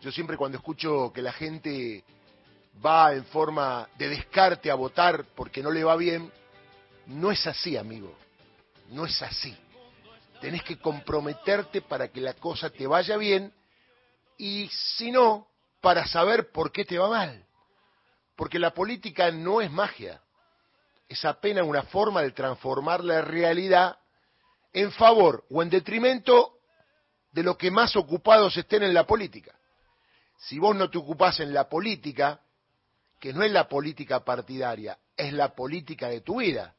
[0.00, 2.04] Yo siempre cuando escucho que la gente
[2.84, 6.32] va en forma de descarte a votar porque no le va bien,
[7.06, 8.14] no es así, amigo.
[8.88, 9.54] No es así.
[10.40, 13.52] Tenés que comprometerte para que la cosa te vaya bien
[14.38, 15.48] y si no,
[15.82, 17.44] para saber por qué te va mal.
[18.36, 20.22] Porque la política no es magia.
[21.08, 23.98] Es apenas una forma de transformar la realidad
[24.72, 26.54] en favor o en detrimento
[27.32, 29.59] de lo que más ocupados estén en la política.
[30.40, 32.40] Si vos no te ocupás en la política,
[33.18, 36.74] que no es la política partidaria, es la política de tu vida.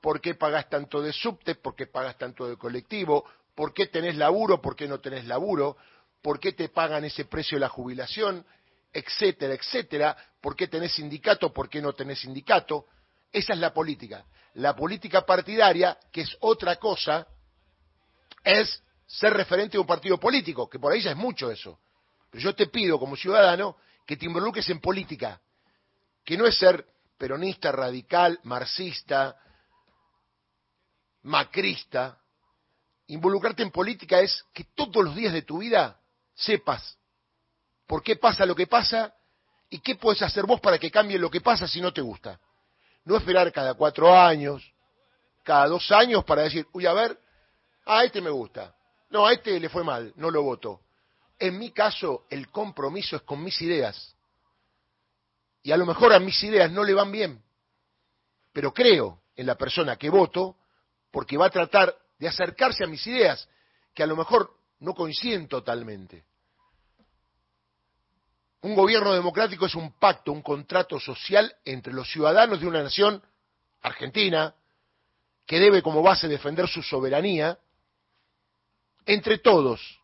[0.00, 1.56] ¿Por qué pagas tanto de subte?
[1.56, 3.24] ¿Por qué pagas tanto de colectivo?
[3.54, 4.62] ¿Por qué tenés laburo?
[4.62, 5.76] ¿Por qué no tenés laburo?
[6.22, 8.46] ¿Por qué te pagan ese precio de la jubilación?
[8.90, 10.16] Etcétera, etcétera.
[10.40, 11.52] ¿Por qué tenés sindicato?
[11.52, 12.86] ¿Por qué no tenés sindicato?
[13.30, 14.24] Esa es la política.
[14.54, 17.26] La política partidaria, que es otra cosa,
[18.42, 21.78] es ser referente de un partido político, que por ahí ya es mucho eso.
[22.30, 23.76] Pero yo te pido como ciudadano
[24.06, 25.40] que te involucres en política,
[26.24, 26.86] que no es ser
[27.18, 29.36] peronista, radical, marxista,
[31.22, 32.18] macrista.
[33.08, 36.00] Involucrarte en política es que todos los días de tu vida
[36.34, 36.98] sepas
[37.86, 39.14] por qué pasa lo que pasa
[39.70, 42.40] y qué puedes hacer vos para que cambie lo que pasa si no te gusta.
[43.04, 44.62] No esperar cada cuatro años,
[45.44, 47.18] cada dos años para decir, uy, a ver,
[47.84, 48.74] a este me gusta.
[49.10, 50.80] No, a este le fue mal, no lo voto.
[51.38, 54.14] En mi caso, el compromiso es con mis ideas.
[55.62, 57.42] Y a lo mejor a mis ideas no le van bien,
[58.52, 60.56] pero creo en la persona que voto
[61.10, 63.48] porque va a tratar de acercarse a mis ideas,
[63.92, 66.24] que a lo mejor no coinciden totalmente.
[68.62, 73.22] Un gobierno democrático es un pacto, un contrato social entre los ciudadanos de una nación,
[73.82, 74.54] Argentina,
[75.44, 77.58] que debe como base defender su soberanía,
[79.04, 80.00] entre todos,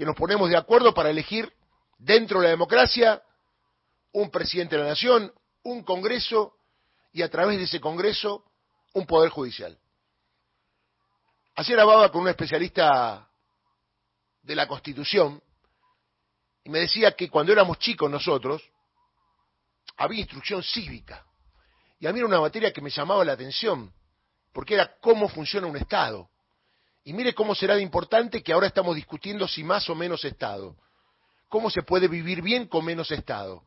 [0.00, 1.52] que nos ponemos de acuerdo para elegir
[1.98, 3.22] dentro de la democracia
[4.12, 5.30] un presidente de la nación,
[5.62, 6.56] un Congreso
[7.12, 8.46] y a través de ese Congreso
[8.94, 9.78] un Poder Judicial.
[11.54, 13.28] Ayer hablaba con un especialista
[14.40, 15.42] de la Constitución
[16.64, 18.62] y me decía que cuando éramos chicos nosotros
[19.98, 21.26] había instrucción cívica.
[21.98, 23.92] Y a mí era una materia que me llamaba la atención,
[24.50, 26.29] porque era cómo funciona un Estado.
[27.04, 30.76] Y mire cómo será de importante que ahora estamos discutiendo si más o menos Estado.
[31.48, 33.64] ¿Cómo se puede vivir bien con menos Estado?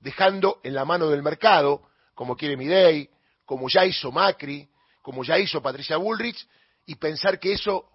[0.00, 3.10] Dejando en la mano del mercado, como quiere Midei,
[3.44, 4.68] como ya hizo Macri,
[5.02, 6.46] como ya hizo Patricia Bullrich,
[6.86, 7.88] y pensar que eso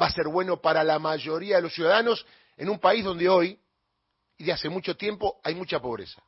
[0.00, 2.24] va a ser bueno para la mayoría de los ciudadanos
[2.56, 3.58] en un país donde hoy,
[4.38, 6.22] y de hace mucho tiempo, hay mucha pobreza.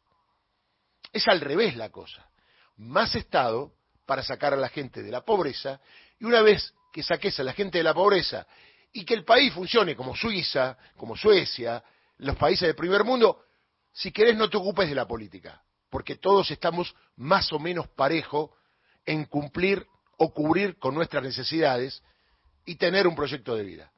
[1.13, 2.29] Es al revés la cosa.
[2.77, 3.73] Más Estado
[4.05, 5.81] para sacar a la gente de la pobreza,
[6.19, 8.47] y una vez que saques a la gente de la pobreza
[8.93, 11.83] y que el país funcione como Suiza, como Suecia,
[12.19, 13.47] los países del primer mundo,
[13.93, 15.61] si querés no te ocupes de la política,
[15.91, 18.55] porque todos estamos más o menos parejo
[19.05, 19.85] en cumplir
[20.19, 22.01] o cubrir con nuestras necesidades
[22.65, 23.91] y tener un proyecto de vida.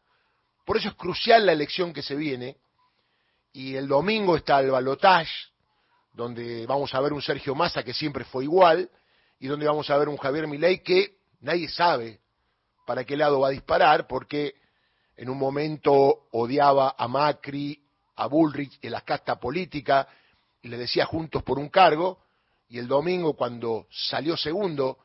[0.65, 2.57] Por eso es crucial la elección que se viene
[3.53, 5.51] y el domingo está el balotage,
[6.15, 8.91] donde vamos a ver un Sergio Massa que siempre fue igual
[9.39, 12.21] y donde vamos a ver un Javier Milei que nadie sabe
[12.87, 14.55] para qué lado va a disparar, porque
[15.17, 17.83] en un momento odiaba a Macri,
[18.15, 20.09] a Bullrich en la casta política
[20.63, 22.25] y le decía juntos por un cargo,
[22.69, 24.99] y el domingo cuando salió segundo,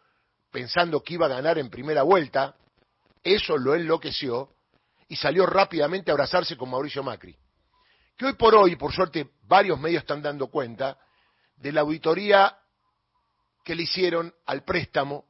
[0.51, 2.55] pensando que iba a ganar en primera vuelta,
[3.23, 4.49] eso lo enloqueció
[5.07, 7.35] y salió rápidamente a abrazarse con Mauricio Macri.
[8.17, 10.97] Que hoy por hoy, por suerte, varios medios están dando cuenta
[11.57, 12.57] de la auditoría
[13.63, 15.25] que le hicieron al préstamo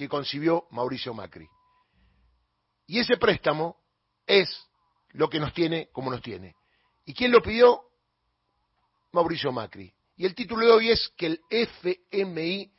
[0.00, 1.46] que concibió Mauricio Macri.
[2.86, 3.76] Y ese préstamo
[4.26, 4.48] es
[5.10, 6.56] lo que nos tiene como nos tiene.
[7.04, 7.82] ¿Y quién lo pidió?
[9.12, 9.92] Mauricio Macri.
[10.16, 12.72] Y el título de hoy es que el FMI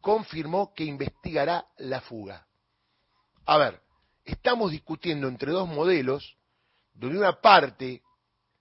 [0.00, 2.46] confirmó que investigará la fuga.
[3.44, 3.82] A ver,
[4.24, 6.36] estamos discutiendo entre dos modelos
[6.94, 8.04] donde una parte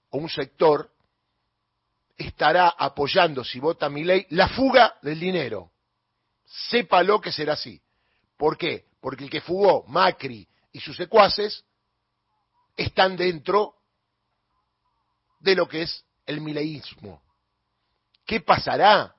[0.09, 0.91] o un sector
[2.17, 5.69] estará apoyando, si vota mi ley, la fuga del dinero.
[6.43, 7.79] Sépalo que será así.
[8.41, 8.87] ¿Por qué?
[8.99, 11.63] Porque el que fugó, Macri y sus secuaces,
[12.75, 13.75] están dentro
[15.41, 17.21] de lo que es el mileísmo.
[18.25, 19.15] ¿Qué pasará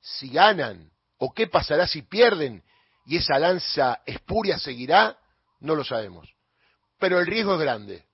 [0.00, 0.90] si ganan?
[1.18, 2.64] ¿O qué pasará si pierden?
[3.06, 5.16] ¿Y esa lanza espuria seguirá?
[5.60, 6.28] No lo sabemos.
[6.98, 8.06] Pero el riesgo es grande.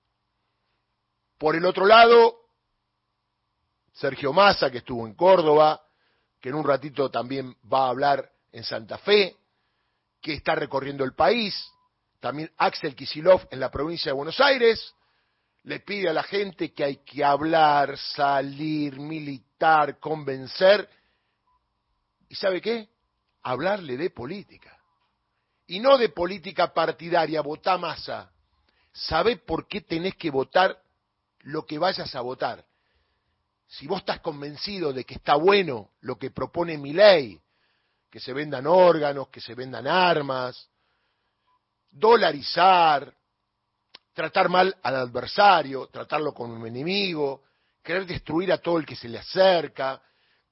[1.39, 2.37] Por el otro lado,
[3.93, 5.81] Sergio Massa, que estuvo en Córdoba,
[6.39, 9.35] que en un ratito también va a hablar en Santa Fe,
[10.25, 11.55] que está recorriendo el país,
[12.19, 14.95] también Axel Kisilov en la provincia de Buenos Aires,
[15.61, 20.89] le pide a la gente que hay que hablar, salir, militar, convencer.
[22.27, 22.89] ¿Y sabe qué?
[23.43, 24.75] Hablarle de política.
[25.67, 28.31] Y no de política partidaria, votá masa.
[28.93, 30.75] Sabe por qué tenés que votar
[31.41, 32.65] lo que vayas a votar.
[33.67, 37.39] Si vos estás convencido de que está bueno lo que propone mi ley,
[38.15, 40.69] que se vendan órganos, que se vendan armas,
[41.91, 43.13] dolarizar,
[44.13, 47.43] tratar mal al adversario, tratarlo como un enemigo,
[47.83, 50.01] querer destruir a todo el que se le acerca,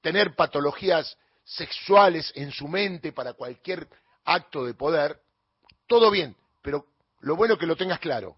[0.02, 3.88] tener patologías sexuales en su mente para cualquier
[4.26, 5.18] acto de poder,
[5.86, 6.88] todo bien, pero
[7.20, 8.36] lo bueno es que lo tengas claro.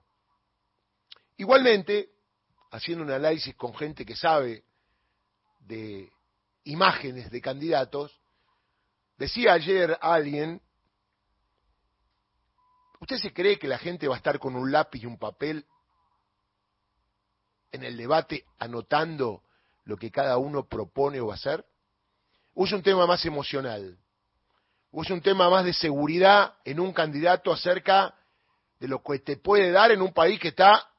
[1.37, 2.11] Igualmente,
[2.71, 4.63] haciendo un análisis con gente que sabe
[5.59, 6.13] de
[6.63, 8.21] imágenes de candidatos,
[9.17, 10.61] decía ayer alguien
[13.01, 15.67] ¿Usted se cree que la gente va a estar con un lápiz y un papel
[17.71, 19.43] en el debate anotando
[19.85, 21.65] lo que cada uno propone o va a hacer?
[22.55, 23.99] ¿O es un tema más emocional?
[24.91, 28.15] ¿O es un tema más de seguridad en un candidato acerca
[28.81, 30.91] de lo que te puede dar en un país que está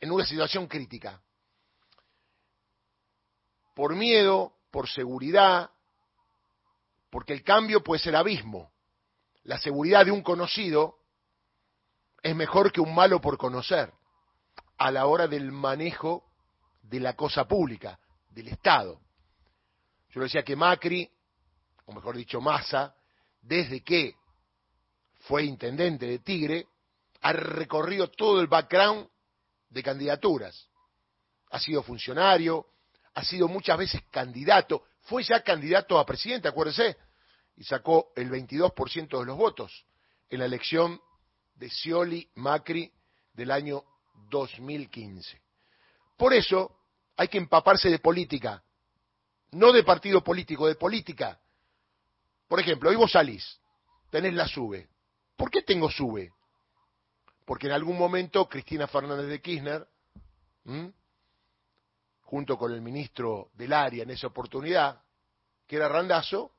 [0.00, 1.22] en una situación crítica?
[3.74, 5.70] Por miedo, por seguridad,
[7.14, 8.72] porque el cambio puede ser abismo.
[9.44, 10.96] La seguridad de un conocido
[12.20, 13.92] es mejor que un malo por conocer
[14.78, 16.24] a la hora del manejo
[16.82, 18.00] de la cosa pública,
[18.30, 19.00] del Estado.
[20.10, 21.08] Yo decía que Macri,
[21.86, 22.96] o mejor dicho Massa,
[23.40, 24.16] desde que
[25.20, 26.66] fue intendente de Tigre,
[27.20, 29.08] ha recorrido todo el background
[29.70, 30.68] de candidaturas.
[31.52, 32.66] Ha sido funcionario,
[33.14, 36.96] ha sido muchas veces candidato, fue ya candidato a presidente, acuérdese,
[37.56, 39.84] y sacó el 22% de los votos
[40.28, 41.00] en la elección
[41.54, 42.92] de Scioli Macri
[43.32, 43.84] del año
[44.30, 45.40] 2015.
[46.16, 46.78] Por eso
[47.16, 48.62] hay que empaparse de política,
[49.52, 51.38] no de partido político, de política.
[52.48, 53.60] Por ejemplo, hoy vos salís,
[54.10, 54.88] tenés la SUBE.
[55.36, 56.32] ¿Por qué tengo SUBE?
[57.44, 59.86] Porque en algún momento Cristina Fernández de Kirchner,
[62.24, 65.00] junto con el ministro del área en esa oportunidad,
[65.66, 66.52] que era Randazo,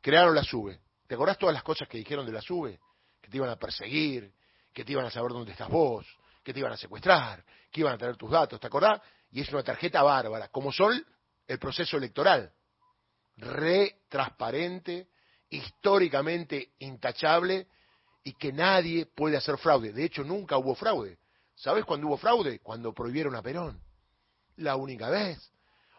[0.00, 0.80] crearon la SUBE.
[1.06, 2.80] ¿Te acordás todas las cosas que dijeron de la SUBE?
[3.20, 4.32] que te iban a perseguir,
[4.72, 6.06] que te iban a saber dónde estás vos,
[6.42, 9.00] que te iban a secuestrar, que iban a tener tus datos, ¿te acordás?
[9.30, 11.04] Y es una tarjeta bárbara, como son
[11.46, 12.52] el proceso electoral,
[13.36, 15.08] re transparente,
[15.48, 17.68] históricamente intachable
[18.22, 19.92] y que nadie puede hacer fraude.
[19.92, 21.18] De hecho, nunca hubo fraude.
[21.54, 22.60] ¿Sabes cuándo hubo fraude?
[22.60, 23.82] Cuando prohibieron a Perón.
[24.60, 25.50] La única vez.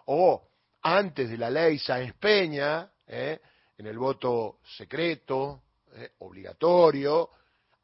[0.05, 0.47] O
[0.81, 3.39] antes de la ley Sáenz Peña, ¿eh?
[3.77, 5.63] en el voto secreto,
[5.93, 7.29] eh, obligatorio,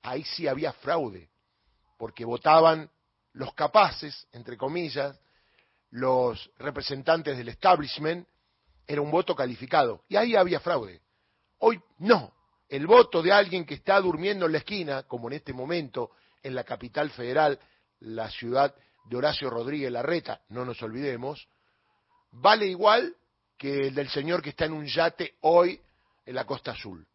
[0.03, 1.29] ahí sí había fraude,
[1.97, 2.89] porque votaban
[3.33, 5.19] los capaces, entre comillas,
[5.91, 8.27] los representantes del establishment,
[8.85, 11.01] era un voto calificado, y ahí había fraude.
[11.59, 12.33] Hoy no,
[12.69, 16.12] el voto de alguien que está durmiendo en la esquina, como en este momento
[16.44, 17.59] en la capital federal,
[18.00, 18.75] la ciudad
[19.09, 21.48] de Horacio Rodríguez Larreta, no nos olvidemos,
[22.31, 23.15] vale igual
[23.57, 25.81] que el del señor que está en un yate hoy
[26.25, 27.06] en la Costa Azul.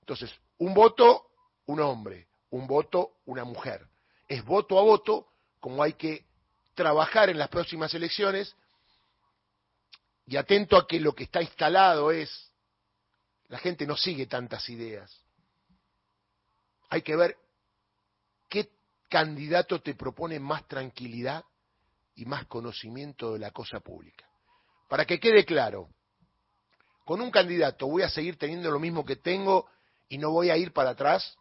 [0.00, 1.30] Entonces, un voto,
[1.66, 3.86] un hombre, un voto, una mujer.
[4.28, 5.28] Es voto a voto,
[5.60, 6.24] como hay que
[6.74, 8.54] trabajar en las próximas elecciones
[10.26, 12.52] y atento a que lo que está instalado es,
[13.48, 15.16] la gente no sigue tantas ideas.
[16.88, 17.36] Hay que ver
[19.08, 21.44] candidato te propone más tranquilidad
[22.14, 24.26] y más conocimiento de la cosa pública.
[24.88, 25.88] Para que quede claro,
[27.04, 29.68] con un candidato voy a seguir teniendo lo mismo que tengo
[30.08, 31.36] y no voy a ir para atrás,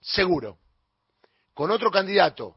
[0.00, 0.58] seguro.
[1.52, 2.56] Con otro candidato,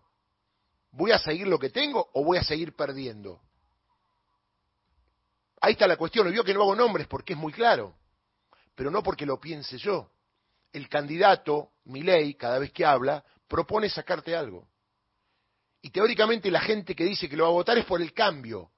[0.92, 3.42] ¿voy a seguir lo que tengo o voy a seguir perdiendo?
[5.62, 6.32] Ahí está la cuestión.
[6.32, 7.96] Vio que no hago nombres porque es muy claro,
[8.76, 10.12] pero no porque lo piense yo.
[10.72, 14.68] El candidato, mi ley, cada vez que habla, propone sacarte algo.
[15.82, 18.72] Y teóricamente la gente que dice que lo va a votar es por el cambio.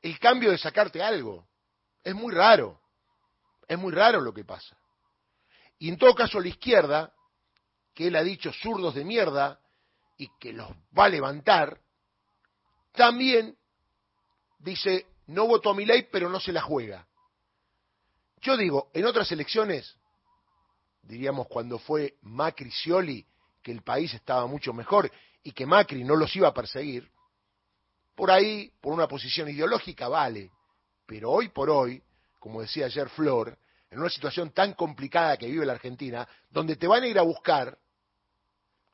[0.00, 1.48] El cambio de sacarte algo.
[2.02, 2.80] Es muy raro.
[3.66, 4.76] Es muy raro lo que pasa.
[5.78, 7.12] Y en todo caso la izquierda,
[7.94, 9.60] que él ha dicho zurdos de mierda
[10.16, 11.80] y que los va a levantar,
[12.92, 13.56] también
[14.58, 17.06] dice, no votó a mi ley, pero no se la juega.
[18.40, 19.96] Yo digo, en otras elecciones,
[21.02, 23.26] diríamos cuando fue Macri Scioli,
[23.66, 25.10] que el país estaba mucho mejor
[25.42, 27.10] y que Macri no los iba a perseguir,
[28.14, 30.52] por ahí, por una posición ideológica, vale.
[31.04, 32.00] Pero hoy por hoy,
[32.38, 33.58] como decía ayer Flor,
[33.90, 37.22] en una situación tan complicada que vive la Argentina, donde te van a ir a
[37.22, 37.76] buscar,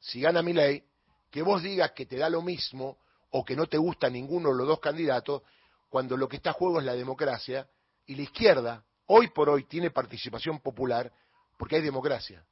[0.00, 0.82] si gana mi ley,
[1.30, 2.96] que vos digas que te da lo mismo
[3.28, 5.42] o que no te gusta ninguno de los dos candidatos,
[5.90, 7.68] cuando lo que está a juego es la democracia
[8.06, 11.12] y la izquierda, hoy por hoy, tiene participación popular
[11.58, 12.42] porque hay democracia.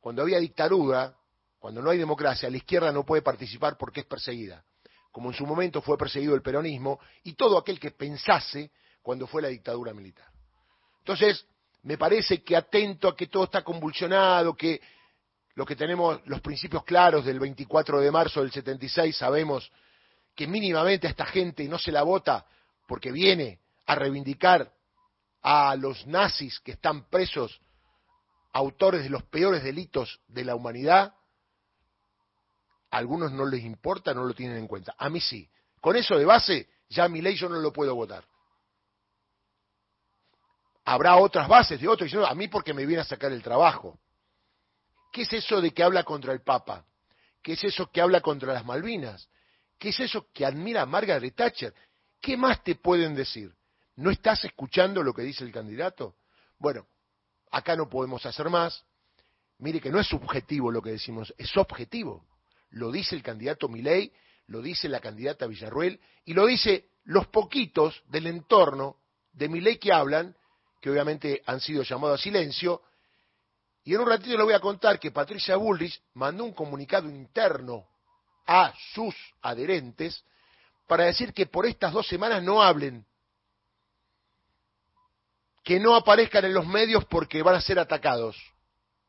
[0.00, 1.16] Cuando había dictadura,
[1.66, 4.62] cuando no hay democracia, la izquierda no puede participar porque es perseguida,
[5.10, 8.70] como en su momento fue perseguido el peronismo y todo aquel que pensase
[9.02, 10.28] cuando fue la dictadura militar.
[11.00, 11.44] Entonces,
[11.82, 14.80] me parece que atento a que todo está convulsionado, que
[15.56, 19.68] lo que tenemos los principios claros del 24 de marzo del 76, sabemos
[20.36, 22.46] que mínimamente a esta gente no se la vota
[22.86, 24.72] porque viene a reivindicar
[25.42, 27.60] a los nazis que están presos,
[28.52, 31.15] autores de los peores delitos de la humanidad,
[32.96, 34.94] algunos no les importa, no lo tienen en cuenta.
[34.98, 35.48] A mí sí.
[35.80, 38.24] Con eso de base, ya mi ley yo no lo puedo votar.
[40.84, 43.98] Habrá otras bases de otros, a mí porque me viene a sacar el trabajo.
[45.12, 46.84] ¿Qué es eso de que habla contra el Papa?
[47.42, 49.28] ¿Qué es eso que habla contra las Malvinas?
[49.78, 51.74] ¿Qué es eso que admira a Margaret Thatcher?
[52.20, 53.54] ¿Qué más te pueden decir?
[53.96, 56.16] ¿No estás escuchando lo que dice el candidato?
[56.58, 56.86] Bueno,
[57.50, 58.84] acá no podemos hacer más.
[59.58, 62.24] Mire que no es subjetivo lo que decimos, es objetivo.
[62.70, 64.12] Lo dice el candidato Milei,
[64.46, 68.98] lo dice la candidata Villarruel y lo dice los poquitos del entorno
[69.32, 70.36] de Milei que hablan,
[70.80, 72.82] que obviamente han sido llamados a silencio.
[73.84, 77.86] Y en un ratito le voy a contar que Patricia Bullrich mandó un comunicado interno
[78.46, 80.24] a sus adherentes
[80.86, 83.04] para decir que por estas dos semanas no hablen,
[85.64, 88.36] que no aparezcan en los medios porque van a ser atacados.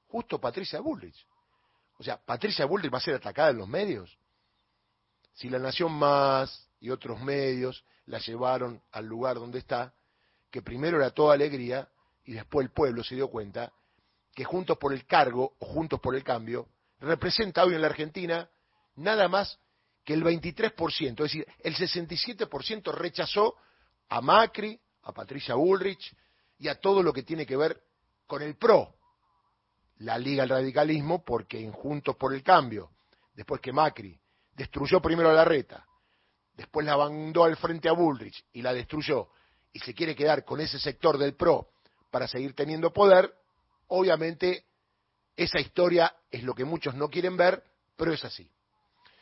[0.07, 1.25] Justo Patricia Bullrich.
[1.97, 4.17] O sea, Patricia Bullrich va a ser atacada en los medios.
[5.33, 9.93] Si la Nación Más y otros medios la llevaron al lugar donde está,
[10.49, 11.89] que primero era toda alegría
[12.23, 13.71] y después el pueblo se dio cuenta
[14.33, 16.67] que Juntos por el Cargo o Juntos por el Cambio
[16.99, 18.49] representa hoy en la Argentina
[18.95, 19.59] nada más
[20.03, 23.55] que el 23%, es decir, el 67% rechazó
[24.09, 26.15] a Macri, a Patricia Bullrich
[26.59, 27.83] y a todo lo que tiene que ver
[28.25, 28.96] con el PRO,
[29.99, 32.91] la Liga al Radicalismo, porque en Juntos por el Cambio,
[33.33, 34.19] después que Macri
[34.55, 35.85] destruyó primero a la reta,
[36.53, 39.29] después la mandó al frente a Bullrich y la destruyó,
[39.73, 41.69] y se quiere quedar con ese sector del PRO
[42.09, 43.33] para seguir teniendo poder,
[43.87, 44.65] obviamente
[45.35, 47.63] esa historia es lo que muchos no quieren ver,
[47.95, 48.49] pero es así.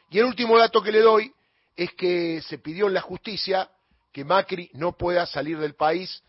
[0.10, 1.34] Y el último dato que le doy
[1.76, 3.70] es que se pidió en la justicia
[4.14, 6.24] que Macri no pueda salir del país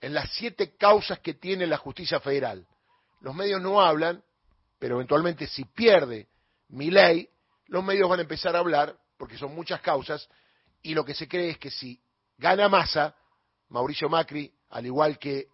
[0.00, 2.66] en las siete causas que tiene la justicia federal.
[3.20, 4.22] Los medios no hablan,
[4.78, 6.28] pero eventualmente si pierde
[6.68, 7.28] mi ley,
[7.66, 10.28] los medios van a empezar a hablar, porque son muchas causas,
[10.82, 12.00] y lo que se cree es que si
[12.36, 13.14] gana masa,
[13.68, 15.48] Mauricio Macri, al igual que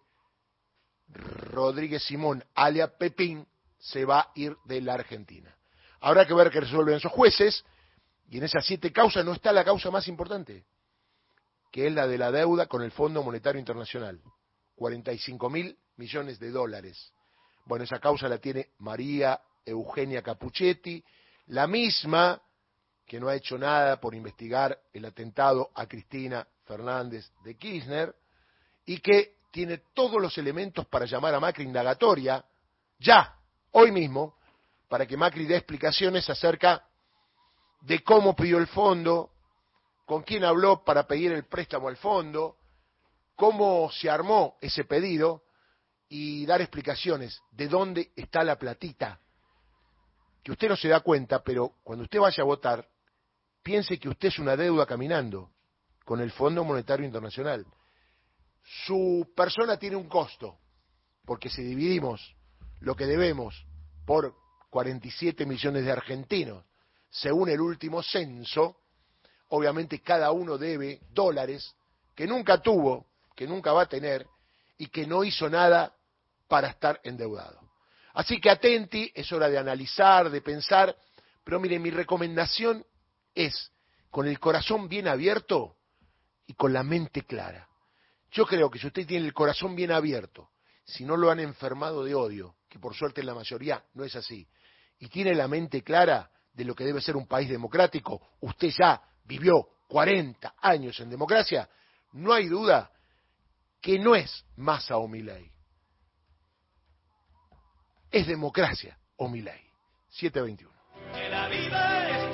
[1.07, 3.47] Rodríguez Simón, alia Pepín,
[3.79, 5.55] se va a ir de la Argentina.
[6.01, 7.65] Habrá que ver qué resuelven esos jueces,
[8.29, 10.65] y en esas siete causas no está la causa más importante,
[11.71, 14.21] que es la de la deuda con el Fondo Monetario Internacional,
[14.75, 17.13] 45 mil millones de dólares.
[17.65, 21.03] Bueno, esa causa la tiene María Eugenia Capuchetti,
[21.47, 22.39] la misma
[23.05, 28.15] que no ha hecho nada por investigar el atentado a Cristina Fernández de Kirchner
[28.85, 32.43] y que tiene todos los elementos para llamar a Macri indagatoria,
[32.99, 33.35] ya,
[33.71, 34.35] hoy mismo,
[34.87, 36.87] para que Macri dé explicaciones acerca
[37.81, 39.31] de cómo pidió el fondo,
[40.05, 42.57] con quién habló para pedir el préstamo al fondo,
[43.35, 45.44] cómo se armó ese pedido
[46.09, 49.19] y dar explicaciones de dónde está la platita.
[50.43, 52.87] Que usted no se da cuenta, pero cuando usted vaya a votar,
[53.63, 55.51] piense que usted es una deuda caminando
[56.03, 57.65] con el Fondo Monetario Internacional.
[58.85, 60.59] Su persona tiene un costo,
[61.25, 62.35] porque si dividimos
[62.79, 63.65] lo que debemos
[64.05, 64.35] por
[64.69, 66.63] 47 millones de argentinos,
[67.09, 68.77] según el último censo,
[69.49, 71.75] obviamente cada uno debe dólares
[72.13, 74.27] que nunca tuvo, que nunca va a tener,
[74.77, 75.95] y que no hizo nada
[76.47, 77.59] para estar endeudado.
[78.13, 80.95] Así que atenti, es hora de analizar, de pensar,
[81.43, 82.85] pero mire, mi recomendación
[83.33, 83.71] es,
[84.09, 85.75] con el corazón bien abierto
[86.47, 87.67] y con la mente clara.
[88.31, 90.49] Yo creo que si usted tiene el corazón bien abierto,
[90.85, 94.15] si no lo han enfermado de odio, que por suerte en la mayoría no es
[94.15, 94.47] así,
[94.99, 99.01] y tiene la mente clara de lo que debe ser un país democrático, usted ya
[99.25, 101.69] vivió 40 años en democracia,
[102.13, 102.91] no hay duda
[103.85, 105.51] que no es Massa o Milei.
[108.09, 109.61] Es democracia o Milei.
[110.09, 112.04] 721.